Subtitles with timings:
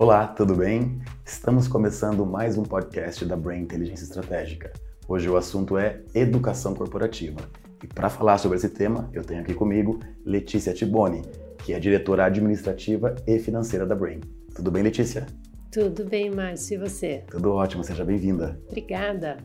[0.00, 1.00] Olá, tudo bem?
[1.26, 4.72] Estamos começando mais um podcast da Brain Inteligência Estratégica.
[5.08, 7.40] Hoje o assunto é educação corporativa.
[7.82, 11.22] E para falar sobre esse tema, eu tenho aqui comigo Letícia Tiboni,
[11.64, 14.20] que é diretora administrativa e financeira da Brain.
[14.54, 15.26] Tudo bem, Letícia?
[15.72, 17.24] Tudo bem, Márcio, e você?
[17.28, 18.56] Tudo ótimo, seja bem-vinda.
[18.68, 19.38] Obrigada.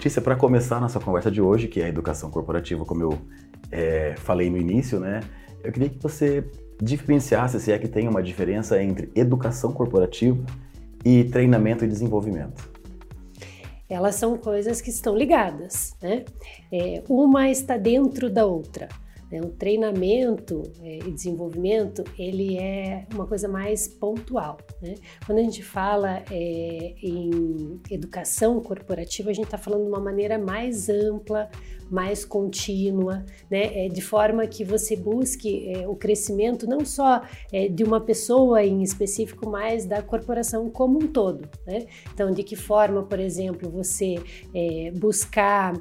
[0.00, 3.18] Letícia, para começar nossa conversa de hoje, que é a educação corporativa, como eu
[3.70, 5.20] é, falei no início, né?
[5.62, 6.42] Eu queria que você
[6.82, 10.42] diferenciasse se é que tem uma diferença entre educação corporativa
[11.04, 12.66] e treinamento e desenvolvimento.
[13.90, 16.24] Elas são coisas que estão ligadas, né?
[16.72, 18.88] É, uma está dentro da outra.
[19.30, 19.40] Né?
[19.40, 24.58] O treinamento é, e desenvolvimento, ele é uma coisa mais pontual.
[24.82, 24.94] Né?
[25.26, 30.38] Quando a gente fala é, em educação corporativa, a gente está falando de uma maneira
[30.38, 31.48] mais ampla,
[31.90, 33.86] mais contínua, né?
[33.86, 38.62] É, de forma que você busque é, o crescimento não só é, de uma pessoa
[38.64, 41.48] em específico, mas da corporação como um todo.
[41.66, 41.86] Né?
[42.14, 44.22] Então, de que forma, por exemplo, você
[44.54, 45.74] é, buscar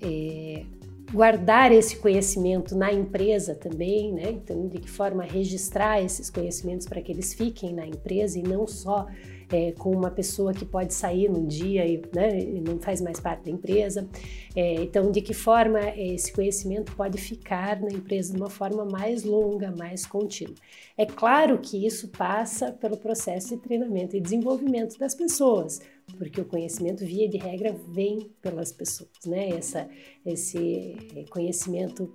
[0.00, 0.62] é,
[1.12, 4.30] guardar esse conhecimento na empresa também, né?
[4.30, 8.66] Então, de que forma registrar esses conhecimentos para que eles fiquem na empresa e não
[8.66, 9.06] só
[9.50, 13.20] é, com uma pessoa que pode sair num dia e, né, e não faz mais
[13.20, 14.08] parte da empresa.
[14.54, 19.22] É, então, de que forma esse conhecimento pode ficar na empresa de uma forma mais
[19.22, 20.54] longa, mais contínua.
[20.96, 25.80] É claro que isso passa pelo processo de treinamento e desenvolvimento das pessoas,
[26.16, 29.50] porque o conhecimento, via de regra, vem pelas pessoas, né?
[29.50, 29.88] Essa,
[30.24, 30.96] esse
[31.30, 32.12] conhecimento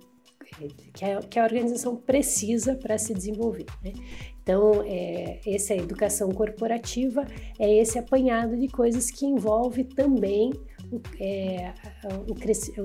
[0.92, 3.66] que a, que a organização precisa para se desenvolver.
[3.82, 3.92] Né?
[4.42, 7.24] Então, é, essa educação corporativa
[7.58, 10.52] é esse apanhado de coisas que envolve também
[10.92, 11.72] o, é,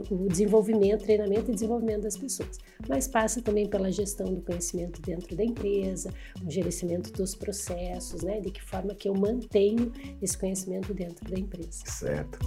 [0.10, 5.02] o, o, desenvolvimento, treinamento e desenvolvimento das pessoas, mas passa também pela gestão do conhecimento
[5.02, 6.10] dentro da empresa,
[6.42, 9.92] o gerenciamento dos processos, né, de que forma que eu mantenho
[10.22, 11.84] esse conhecimento dentro da empresa.
[11.86, 12.40] Certo.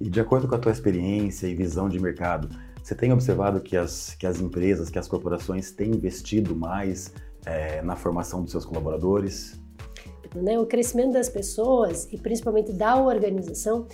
[0.00, 2.48] E de acordo com a tua experiência e visão de mercado,
[2.82, 7.12] você tem observado que as, que as empresas, que as corporações têm investido mais
[7.46, 9.61] é, na formação dos seus colaboradores?
[10.34, 10.58] Né?
[10.58, 13.86] O crescimento das pessoas e principalmente da organização,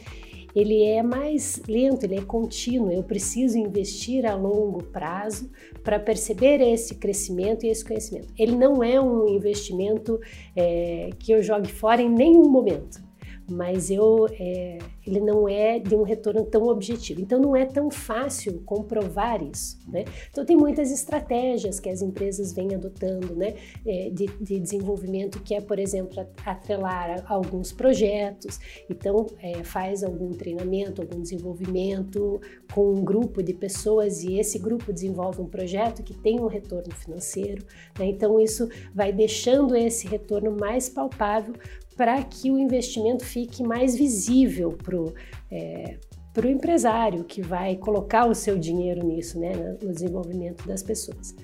[0.55, 2.91] ele é mais lento, ele é contínuo.
[2.91, 5.51] Eu preciso investir a longo prazo
[5.85, 8.33] para perceber esse crescimento e esse conhecimento.
[8.39, 10.21] Ele não é um investimento
[10.57, 13.08] é, que eu jogue fora em nenhum momento
[13.49, 17.21] mas eu, é, ele não é de um retorno tão objetivo.
[17.21, 19.79] Então não é tão fácil comprovar isso.
[19.89, 20.05] Né?
[20.31, 23.55] Então tem muitas estratégias que as empresas vêm adotando né?
[23.87, 28.61] É, de, de, desenvolvimento, que é, por exemplo, atrelar alguns projetos.
[28.91, 32.41] Então é, faz algum treinamento, algum desenvolvimento
[32.73, 36.95] com um grupo de pessoas e esse grupo desenvolve um projeto que tem um retorno
[36.95, 37.65] financeiro.
[37.99, 38.07] Né?
[38.07, 41.55] Então isso vai deixando esse retorno mais palpável
[41.99, 45.13] para que o investimento fique mais visível para o
[45.51, 45.99] é,
[46.33, 51.35] pro empresário que vai colocar o seu dinheiro nisso, né, no desenvolvimento das pessoas.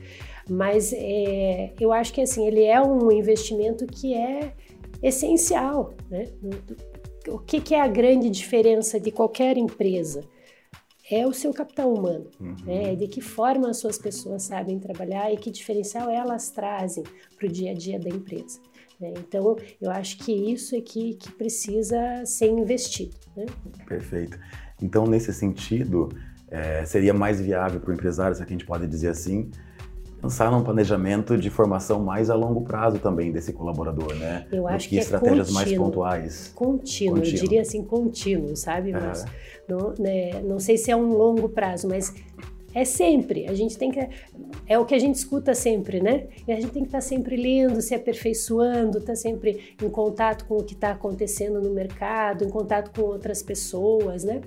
[0.48, 4.54] Mas é, eu acho que assim ele é um investimento que é
[5.02, 5.92] essencial.
[6.08, 6.28] Né?
[7.26, 10.22] O que, que é a grande diferença de qualquer empresa?
[11.10, 12.56] é o seu capital humano, uhum.
[12.64, 12.96] né?
[12.96, 17.04] de que forma as suas pessoas sabem trabalhar e que diferencial elas trazem
[17.36, 18.58] para o dia a dia da empresa.
[19.00, 19.12] Né?
[19.18, 23.16] Então, eu acho que isso é que, que precisa ser investido.
[23.36, 23.46] Né?
[23.86, 24.38] Perfeito.
[24.82, 26.08] Então, nesse sentido,
[26.50, 29.50] é, seria mais viável para o empresário, se a gente pode dizer assim,
[30.20, 34.46] pensar num planejamento de formação mais a longo prazo também desse colaborador, né?
[34.50, 36.52] Eu acho que, que é estratégias contínuo, mais pontuais.
[36.54, 38.92] Contínuo, contínuo, eu diria assim contínuo, sabe?
[38.92, 39.24] Mas
[39.68, 42.14] não, né, não sei se é um longo prazo, mas
[42.74, 43.46] é sempre.
[43.48, 44.00] A gente tem que.
[44.66, 46.26] É o que a gente escuta sempre, né?
[46.46, 49.88] E a gente tem que estar tá sempre lendo, se aperfeiçoando, estar tá sempre em
[49.88, 54.40] contato com o que está acontecendo no mercado, em contato com outras pessoas, né?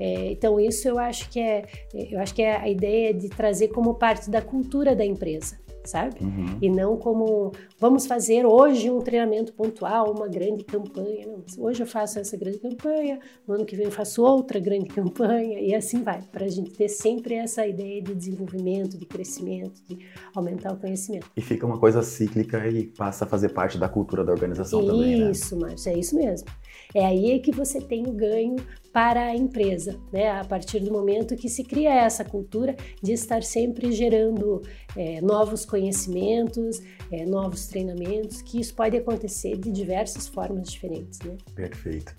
[0.00, 3.68] É, então isso eu acho que é, eu acho que é a ideia de trazer
[3.68, 6.16] como parte da cultura da empresa sabe?
[6.20, 6.58] Uhum.
[6.60, 11.26] E não como vamos fazer hoje um treinamento pontual, uma grande campanha.
[11.26, 14.86] Não, hoje eu faço essa grande campanha, no ano que vem eu faço outra grande
[14.94, 19.80] campanha e assim vai, para a gente ter sempre essa ideia de desenvolvimento, de crescimento,
[19.88, 19.98] de
[20.34, 21.30] aumentar o conhecimento.
[21.36, 24.90] E fica uma coisa cíclica e passa a fazer parte da cultura da organização isso,
[24.90, 25.30] também, né?
[25.30, 26.48] Isso, Márcio, é isso mesmo.
[26.94, 28.56] É aí que você tem o ganho
[28.94, 30.30] para a empresa, né?
[30.30, 34.62] A partir do momento que se cria essa cultura de estar sempre gerando
[34.96, 36.80] é, novos conhecimentos,
[37.10, 41.36] é, novos treinamentos, que isso pode acontecer de diversas formas diferentes, né?
[41.56, 42.14] Perfeito.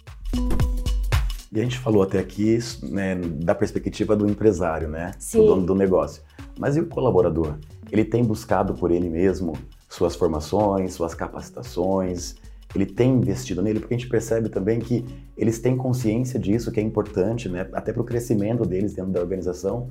[1.50, 5.12] E a gente falou até aqui né, da perspectiva do empresário, né?
[5.18, 5.38] Sim.
[5.38, 6.22] Do dono do negócio.
[6.60, 7.57] Mas e o colaborador?
[7.89, 9.54] Ele tem buscado por ele mesmo
[9.88, 12.36] suas formações, suas capacitações,
[12.77, 15.06] ele tem investido nele, porque a gente percebe também que
[15.38, 17.68] eles têm consciência disso, que é importante, né?
[17.74, 19.89] Até para o crescimento deles dentro da organização.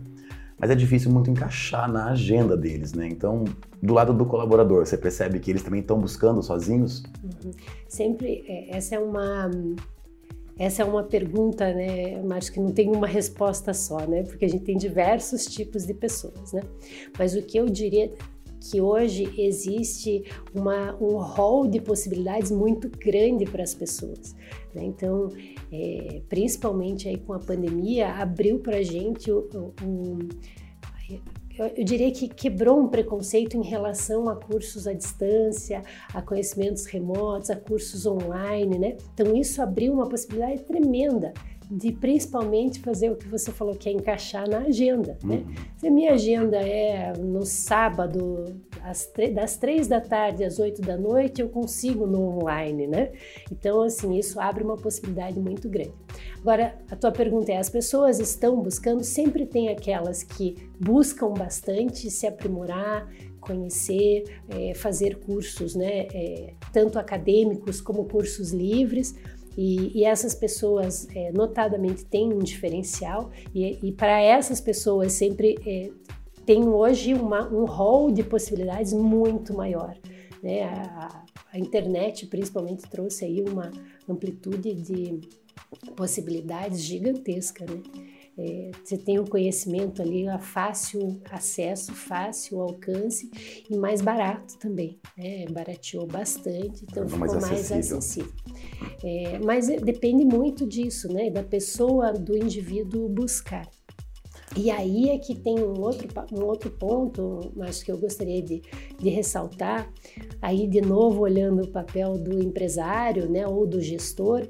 [0.58, 3.08] Mas é difícil muito encaixar na agenda deles, né?
[3.08, 3.44] Então,
[3.82, 7.02] do lado do colaborador, você percebe que eles também estão buscando sozinhos?
[7.22, 7.50] Uhum.
[7.88, 9.50] Sempre, é, essa é uma
[10.56, 14.22] essa é uma pergunta, né, mas que não tem uma resposta só, né?
[14.22, 16.62] Porque a gente tem diversos tipos de pessoas, né?
[17.18, 18.12] Mas o que eu diria
[18.70, 20.24] que hoje existe
[20.54, 24.34] uma, um rol de possibilidades muito grande para as pessoas.
[24.74, 24.84] Né?
[24.84, 25.28] Então,
[25.72, 30.28] é, principalmente aí com a pandemia, abriu para a gente um,
[31.76, 35.82] eu diria que quebrou um preconceito em relação a cursos à distância,
[36.12, 38.96] a conhecimentos remotos, a cursos online, né?
[39.12, 41.32] Então isso abriu uma possibilidade tremenda
[41.70, 45.18] de principalmente fazer o que você falou, que é encaixar na agenda.
[45.24, 45.36] Né?
[45.36, 45.54] Uhum.
[45.78, 48.56] Se a minha agenda é no sábado,
[49.32, 53.12] das três da tarde às oito da noite, eu consigo no online, né?
[53.50, 55.92] Então, assim, isso abre uma possibilidade muito grande.
[56.40, 59.02] Agora, a tua pergunta é: as pessoas estão buscando?
[59.02, 63.08] Sempre tem aquelas que buscam bastante se aprimorar,
[63.40, 66.06] conhecer, é, fazer cursos, né?
[66.12, 69.14] É, tanto acadêmicos como cursos livres
[69.56, 75.56] e, e essas pessoas, é, notadamente, têm um diferencial, e, e para essas pessoas sempre
[75.66, 75.90] é,
[76.44, 79.96] tem hoje uma, um rol de possibilidades muito maior.
[80.42, 80.62] Né?
[80.64, 83.70] A, a, internet, principalmente, trouxe aí uma
[84.08, 85.20] amplitude de
[85.96, 87.64] possibilidades gigantesca.
[87.64, 87.80] Né?
[88.36, 93.30] É, você tem o conhecimento ali a fácil acesso, fácil alcance
[93.70, 94.98] e mais barato também.
[95.16, 95.46] Né?
[95.50, 97.76] Barateou bastante, então ficou mais acessível.
[97.76, 98.32] Mais acessível.
[99.04, 101.30] É, mas depende muito disso, né?
[101.30, 103.68] da pessoa, do indivíduo buscar.
[104.56, 108.62] E aí é que tem um outro, um outro ponto, mas que eu gostaria de,
[109.00, 109.92] de ressaltar,
[110.40, 114.46] aí de novo olhando o papel do empresário né, ou do gestor,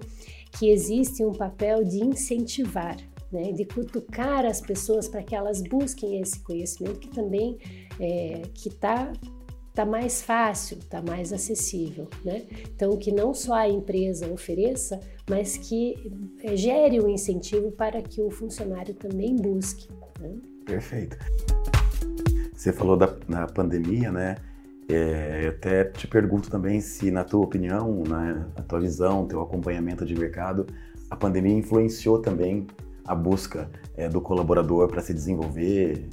[0.58, 2.96] que existe um papel de incentivar,
[3.34, 7.58] né, de cutucar as pessoas para que elas busquem esse conhecimento que também
[7.98, 9.12] é, que está
[9.74, 12.42] tá mais fácil, está mais acessível, né?
[12.74, 15.96] Então que não só a empresa ofereça, mas que
[16.44, 19.88] é, gere o um incentivo para que o funcionário também busque.
[20.20, 20.36] Né?
[20.64, 21.18] Perfeito.
[22.54, 24.36] Você falou da, da pandemia, né?
[24.88, 30.06] É, até te pergunto também se, na tua opinião, na, na tua visão, teu acompanhamento
[30.06, 30.66] de mercado,
[31.10, 32.66] a pandemia influenciou também
[33.04, 36.08] a busca é, do colaborador para se desenvolver,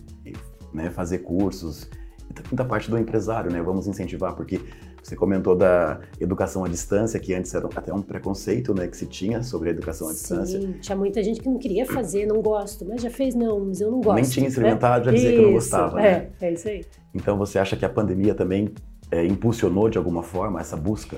[0.73, 1.89] né, fazer cursos,
[2.29, 3.61] e também da parte do empresário, né?
[3.61, 4.61] Vamos incentivar, porque
[5.03, 9.07] você comentou da educação à distância, que antes era até um preconceito né, que se
[9.07, 10.61] tinha sobre a educação à distância.
[10.61, 13.81] Sim, tinha muita gente que não queria fazer, não gosto, mas já fez, não, mas
[13.81, 14.15] eu não gosto.
[14.15, 15.05] Nem tinha experimentado, né?
[15.05, 16.01] já dizia isso, que não gostava.
[16.01, 16.29] É, né?
[16.39, 16.85] é isso aí.
[17.13, 18.69] Então você acha que a pandemia também
[19.11, 21.17] é, impulsionou de alguma forma essa busca?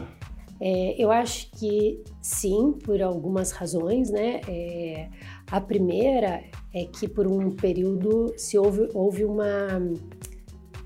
[0.61, 4.39] É, eu acho que sim, por algumas razões, né?
[4.47, 5.09] É,
[5.53, 9.45] a primeira é que por um período se houve, houve uma.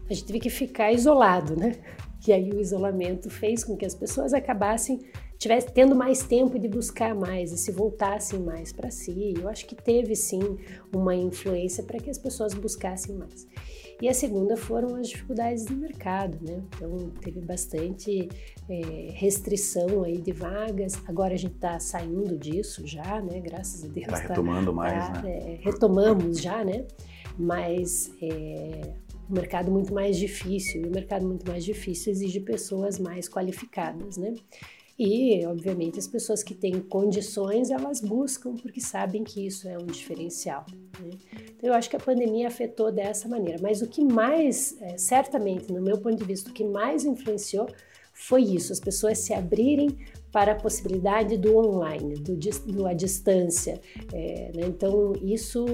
[0.10, 1.78] A gente teve que ficar isolado, né?
[2.28, 5.00] E aí o isolamento fez com que as pessoas acabassem
[5.38, 9.36] tivesse tendo mais tempo de buscar mais e se voltassem mais para si.
[9.40, 10.58] Eu acho que teve sim
[10.94, 13.48] uma influência para que as pessoas buscassem mais.
[14.00, 16.62] E a segunda foram as dificuldades do mercado, né?
[16.76, 18.30] Então teve bastante
[18.70, 21.02] é, restrição aí de vagas.
[21.08, 23.40] Agora a gente está saindo disso já, né?
[23.40, 24.06] Graças a Deus.
[24.06, 25.32] Está tá retomando mais, tá, né?
[25.32, 26.86] É, retomamos já, né?
[27.40, 28.94] Mas é,
[29.28, 34.16] o mercado muito mais difícil e o mercado muito mais difícil exige pessoas mais qualificadas,
[34.16, 34.36] né?
[35.00, 39.86] E, obviamente, as pessoas que têm condições, elas buscam porque sabem que isso é um
[39.86, 40.66] diferencial.
[41.00, 41.12] Né?
[41.56, 43.60] Então, eu acho que a pandemia afetou dessa maneira.
[43.62, 47.68] Mas o que mais, é, certamente, no meu ponto de vista, o que mais influenciou
[48.12, 49.96] foi isso: as pessoas se abrirem
[50.32, 53.80] para a possibilidade do online, do, do à distância.
[54.12, 54.66] É, né?
[54.68, 55.66] Então, isso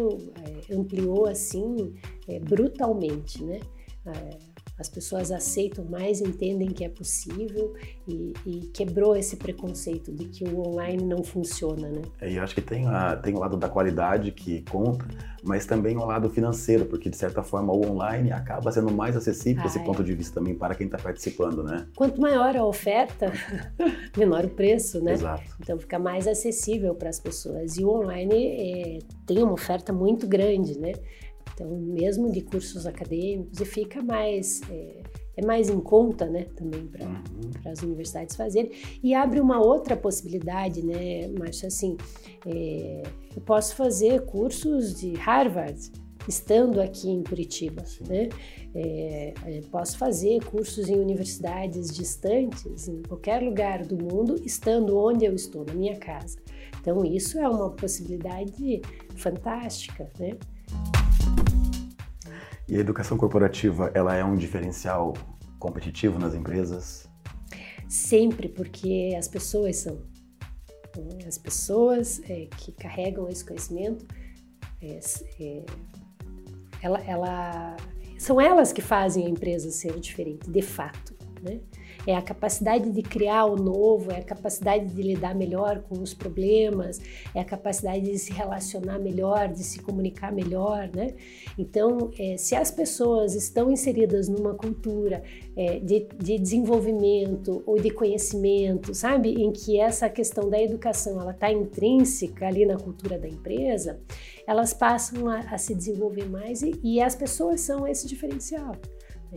[0.69, 1.93] é, ampliou assim
[2.27, 3.61] é, brutalmente, né?
[4.83, 7.73] As pessoas aceitam mais, entendem que é possível
[8.05, 12.01] e, e, quebrou esse preconceito de que o online não funciona, né?
[12.19, 15.05] É, e acho que tem, a, tem o lado da qualidade que conta,
[15.41, 19.61] mas também o lado financeiro, porque de certa forma o online acaba sendo mais acessível
[19.61, 19.83] ah, desse é.
[19.85, 21.87] ponto de vista também para quem está participando, né?
[21.95, 23.31] Quanto maior a oferta,
[24.17, 25.13] menor o preço, né?
[25.13, 25.43] Exato.
[25.61, 27.77] Então fica mais acessível para as pessoas.
[27.77, 30.91] E o online é, tem uma oferta muito grande, né?
[31.53, 35.03] Então, mesmo de cursos acadêmicos, e fica mais, é,
[35.37, 37.51] é mais em conta, né, também para uhum.
[37.71, 38.71] as universidades fazerem.
[39.03, 41.95] E abre uma outra possibilidade, né, Márcio, assim,
[42.45, 43.03] é,
[43.35, 45.91] eu posso fazer cursos de Harvard
[46.27, 48.03] estando aqui em Curitiba, Sim.
[48.07, 48.29] né?
[48.75, 49.33] É,
[49.69, 55.63] posso fazer cursos em universidades distantes, em qualquer lugar do mundo, estando onde eu estou,
[55.65, 56.39] na minha casa.
[56.81, 58.81] Então, isso é uma possibilidade
[59.15, 60.37] fantástica, né?
[62.67, 65.13] E a educação corporativa, ela é um diferencial
[65.59, 67.09] competitivo nas empresas?
[67.87, 70.01] Sempre, porque as pessoas são.
[70.97, 71.25] Né?
[71.27, 74.05] As pessoas é, que carregam esse conhecimento,
[74.81, 74.99] é,
[75.39, 75.65] é,
[76.81, 77.77] ela, ela,
[78.17, 81.13] são elas que fazem a empresa ser diferente, de fato.
[81.41, 81.59] Né?
[82.05, 86.13] É a capacidade de criar o novo, é a capacidade de lidar melhor com os
[86.13, 86.99] problemas,
[87.33, 91.13] é a capacidade de se relacionar melhor, de se comunicar melhor, né?
[91.57, 95.23] Então, é, se as pessoas estão inseridas numa cultura
[95.55, 101.31] é, de, de, desenvolvimento ou de conhecimento, sabe, em que essa questão da educação ela
[101.31, 103.99] está intrínseca ali na cultura da empresa,
[104.45, 108.75] elas passam a, a se desenvolver mais e, e as pessoas são esse diferencial.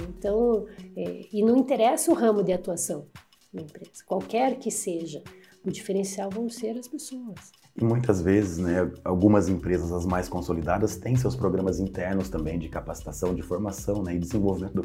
[0.00, 3.07] Então, é, e não interessa o ramo de atuação
[3.53, 5.23] da empresa, qualquer que seja,
[5.65, 7.53] o diferencial vão ser as pessoas.
[7.79, 12.69] E muitas vezes, né, algumas empresas, as mais consolidadas, têm seus programas internos também de
[12.69, 14.83] capacitação, de formação né, e desenvolvimento do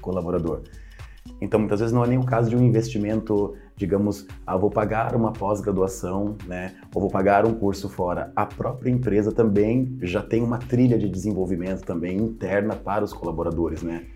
[0.00, 0.62] colaborador.
[1.40, 5.14] Então, muitas vezes não é nem o caso de um investimento, digamos, ah, vou pagar
[5.14, 8.32] uma pós-graduação, né, ou vou pagar um curso fora.
[8.36, 13.82] A própria empresa também já tem uma trilha de desenvolvimento também interna para os colaboradores,
[13.82, 14.06] né?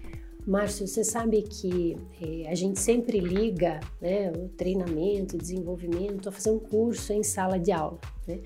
[0.48, 6.32] Márcio, você sabe que eh, a gente sempre liga né, o treinamento, o desenvolvimento a
[6.32, 7.98] fazer um curso em sala de aula.
[8.26, 8.40] Né?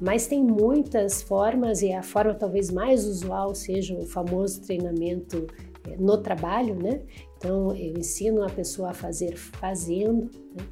[0.00, 5.46] Mas tem muitas formas, e a forma talvez mais usual seja o famoso treinamento
[5.88, 7.02] eh, no trabalho, né?
[7.38, 10.66] Então, eu ensino a pessoa a fazer fazendo, né?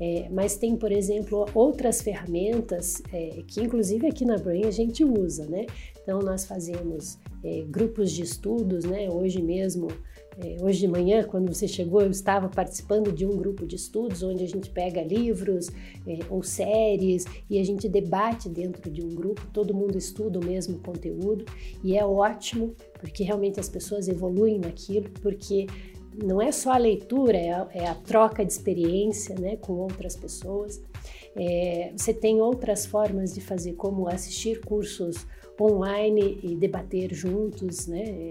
[0.00, 5.04] é, mas tem, por exemplo, outras ferramentas é, que, inclusive, aqui na Brain a gente
[5.04, 5.66] usa, né?
[6.02, 9.10] Então, nós fazemos é, grupos de estudos, né?
[9.10, 9.88] Hoje mesmo,
[10.60, 14.42] hoje de manhã, quando você chegou, eu estava participando de um grupo de estudos onde
[14.42, 15.68] a gente pega livros
[16.06, 20.44] é, ou séries e a gente debate dentro de um grupo, todo mundo estuda o
[20.44, 21.44] mesmo conteúdo
[21.82, 25.66] e é ótimo porque realmente as pessoas evoluem naquilo, porque
[26.22, 30.16] não é só a leitura, é a, é a troca de experiência né, com outras
[30.16, 30.82] pessoas.
[31.36, 35.26] É, você tem outras formas de fazer, como assistir cursos
[35.60, 38.30] online e debater juntos, né?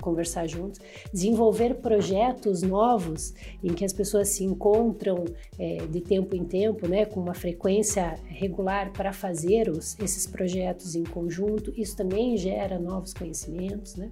[0.00, 0.80] Conversar juntos,
[1.12, 5.24] desenvolver projetos novos em que as pessoas se encontram
[5.58, 10.94] é, de tempo em tempo, né, com uma frequência regular para fazer os, esses projetos
[10.94, 11.72] em conjunto.
[11.76, 14.10] Isso também gera novos conhecimentos, né?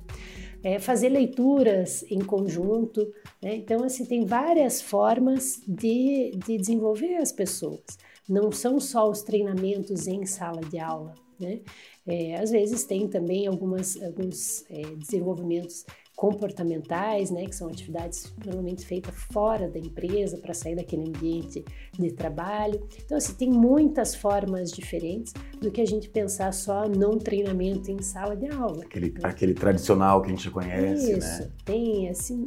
[0.62, 3.12] É, fazer leituras em conjunto.
[3.40, 3.54] Né?
[3.56, 7.84] Então, assim, tem várias formas de, de desenvolver as pessoas.
[8.28, 11.60] Não são só os treinamentos em sala de aula, né?
[12.08, 15.84] É, às vezes tem também algumas, alguns é, desenvolvimentos
[16.16, 21.64] comportamentais, né, que são atividades normalmente feitas fora da empresa para sair daquele ambiente
[21.96, 22.82] de trabalho.
[23.04, 28.02] Então, assim, tem muitas formas diferentes do que a gente pensar só num treinamento em
[28.02, 28.82] sala de aula.
[28.82, 29.20] Aquele, né?
[29.22, 31.18] aquele tradicional que a gente conhece, né?
[31.18, 31.50] Isso, né?
[31.64, 32.46] tem, assim,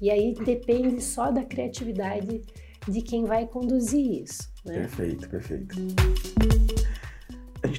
[0.00, 2.40] e aí depende só da criatividade
[2.88, 4.50] de quem vai conduzir isso.
[4.64, 4.74] Né?
[4.74, 5.76] Perfeito, perfeito.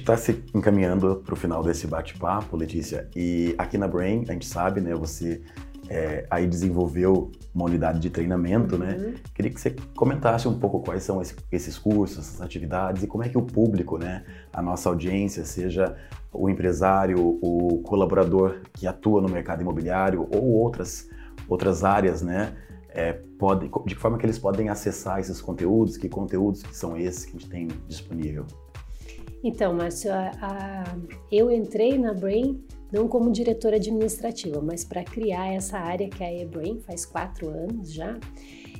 [0.04, 4.26] A gente está se encaminhando para o final desse bate-papo, Letícia, e aqui na Brain,
[4.28, 5.40] a gente sabe, né, você
[5.88, 8.96] é, aí desenvolveu uma unidade de treinamento, né?
[8.98, 9.12] uhum.
[9.12, 9.14] né?
[9.34, 13.30] Queria que você comentasse um pouco quais são esses cursos, essas atividades e como é
[13.30, 15.96] que o público, né, a nossa audiência, seja
[16.30, 21.08] o empresário, o colaborador que atua no mercado imobiliário ou outras,
[21.48, 22.54] outras áreas, né?
[22.90, 26.94] É, pode, de que forma que eles podem acessar esses conteúdos, que conteúdos que são
[26.94, 28.46] esses que a gente tem disponível?
[29.44, 30.96] Então, Márcio, a, a,
[31.30, 36.28] eu entrei na Brain não como diretora administrativa, mas para criar essa área que é
[36.28, 38.18] a eBrain faz quatro anos já.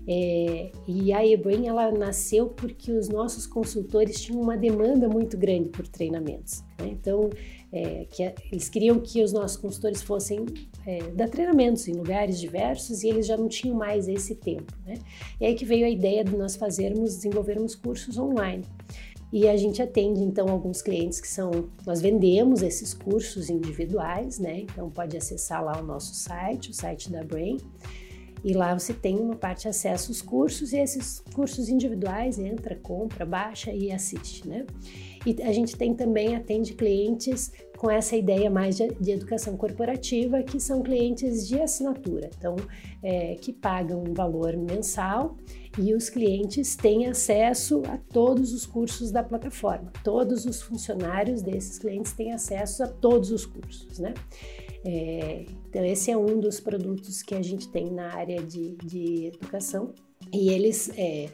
[0.06, 5.68] É, e a eBrain ela nasceu porque os nossos consultores tinham uma demanda muito grande
[5.68, 6.62] por treinamentos.
[6.78, 6.88] Né?
[6.92, 7.28] Então,
[7.72, 10.46] é, que eles queriam que os nossos consultores fossem
[10.86, 14.72] é, dar treinamentos em lugares diversos e eles já não tinham mais esse tempo.
[14.86, 14.94] Né?
[15.40, 18.64] E aí que veio a ideia de nós fazermos, desenvolvermos cursos online.
[19.34, 24.60] E a gente atende então alguns clientes que são, nós vendemos esses cursos individuais, né?
[24.60, 27.56] Então pode acessar lá o nosso site, o site da Brain.
[28.44, 33.26] E lá você tem uma parte acesso aos cursos e esses cursos individuais entra, compra,
[33.26, 34.66] baixa e assiste, né?
[35.26, 37.50] E a gente tem também atende clientes
[37.84, 42.56] com essa ideia mais de, de, educação corporativa, que são clientes de assinatura, então,
[43.02, 45.36] é, que pagam um valor mensal
[45.78, 49.92] e os clientes têm acesso a todos os cursos da plataforma.
[50.02, 54.14] Todos os funcionários desses clientes têm acesso a todos os cursos, né?
[54.82, 59.26] É, então, esse é um dos produtos que a gente tem na área de, de
[59.26, 59.92] educação
[60.32, 61.28] e eles é,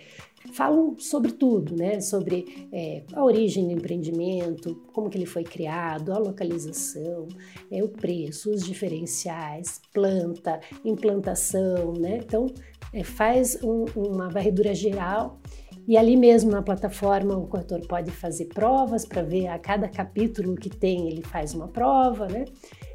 [0.53, 2.01] falam sobre tudo, né?
[2.01, 7.29] Sobre é, a origem do empreendimento, como que ele foi criado, a localização,
[7.71, 12.19] é, o preço, os diferenciais, planta, implantação, né?
[12.19, 12.47] Então,
[12.93, 15.39] é, faz um, uma varredura geral
[15.87, 20.55] e ali mesmo na plataforma o corretor pode fazer provas para ver a cada capítulo
[20.55, 22.45] que tem ele faz uma prova, né?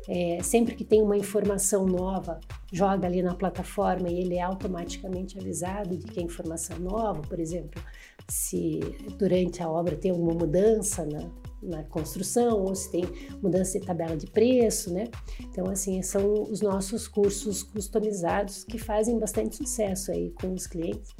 [0.07, 2.39] É, sempre que tem uma informação nova,
[2.71, 7.39] joga ali na plataforma e ele é automaticamente avisado de que é informação nova, por
[7.39, 7.81] exemplo,
[8.27, 8.79] se
[9.17, 11.29] durante a obra tem alguma mudança na,
[11.61, 13.03] na construção ou se tem
[13.41, 15.05] mudança de tabela de preço, né?
[15.39, 21.15] Então, assim, são os nossos cursos customizados que fazem bastante sucesso aí com os clientes.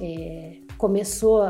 [0.00, 1.42] É, começou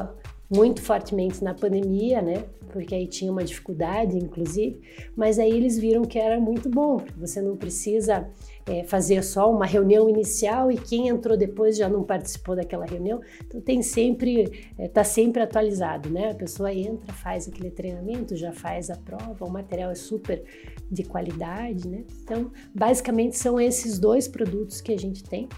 [0.51, 2.45] muito fortemente na pandemia, né?
[2.73, 4.81] Porque aí tinha uma dificuldade, inclusive,
[5.17, 8.29] mas aí eles viram que era muito bom, você não precisa
[8.67, 13.21] é, fazer só uma reunião inicial e quem entrou depois já não participou daquela reunião.
[13.45, 16.31] Então tem sempre, é, tá sempre atualizado, né?
[16.31, 20.43] A pessoa entra, faz aquele treinamento, já faz a prova, o material é super
[20.91, 22.05] de qualidade, né?
[22.23, 25.49] Então, basicamente são esses dois produtos que a gente tem.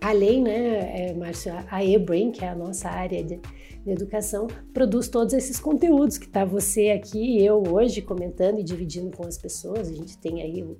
[0.00, 3.40] Além, né, é, Márcio, a eBrain, que é a nossa área de,
[3.84, 8.64] de educação, produz todos esses conteúdos que está você aqui e eu hoje comentando e
[8.64, 9.88] dividindo com as pessoas.
[9.88, 10.76] A gente tem aí o,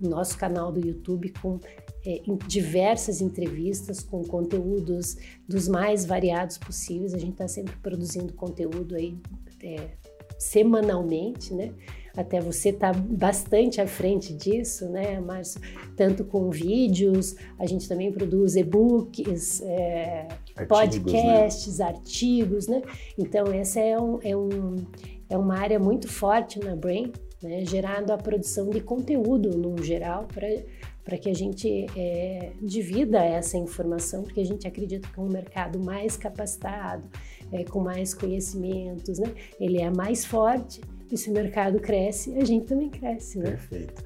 [0.00, 1.58] o nosso canal do YouTube com
[2.04, 5.16] é, diversas entrevistas, com conteúdos
[5.48, 7.14] dos mais variados possíveis.
[7.14, 9.18] A gente está sempre produzindo conteúdo aí
[9.62, 9.90] é,
[10.38, 11.72] semanalmente, né?
[12.16, 15.60] Até você está bastante à frente disso, né, Márcio?
[15.94, 21.84] Tanto com vídeos, a gente também produz e-books, é, artigos, podcasts, né?
[21.84, 22.82] artigos, né?
[23.18, 24.76] Então, essa é, um, é, um,
[25.28, 30.26] é uma área muito forte na Brain, né, gerando a produção de conteúdo no geral
[31.04, 35.28] para que a gente é, divida essa informação, porque a gente acredita que é um
[35.28, 37.04] mercado mais capacitado,
[37.52, 42.44] é, com mais conhecimentos, né, ele é mais forte e se o mercado cresce, a
[42.44, 43.50] gente também cresce, né?
[43.50, 44.02] Perfeito.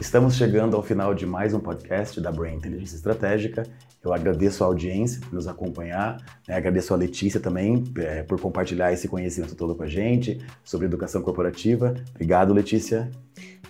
[0.00, 3.64] Estamos chegando ao final de mais um podcast da Brain Inteligência Estratégica.
[4.02, 6.16] Eu agradeço a audiência por nos acompanhar,
[6.48, 6.54] né?
[6.54, 11.20] agradeço a Letícia também é, por compartilhar esse conhecimento todo com a gente sobre educação
[11.20, 11.94] corporativa.
[12.14, 13.10] Obrigado, Letícia.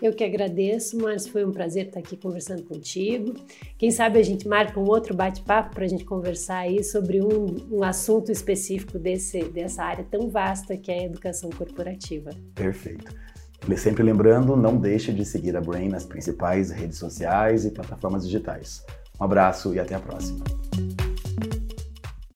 [0.01, 3.35] Eu que agradeço, mas foi um prazer estar aqui conversando contigo.
[3.77, 7.57] Quem sabe a gente marca um outro bate-papo para a gente conversar aí sobre um,
[7.73, 12.31] um assunto específico desse, dessa área tão vasta que é a educação corporativa.
[12.55, 13.13] Perfeito.
[13.77, 18.85] Sempre lembrando, não deixe de seguir a Brain nas principais redes sociais e plataformas digitais.
[19.21, 20.45] Um abraço e até a próxima.